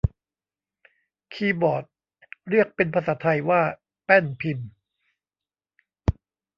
[1.33, 1.83] คีย์บอร์ด
[2.49, 3.61] เรียกเป็นภาษาไทยว่า
[4.05, 4.69] แป้นพิมพ์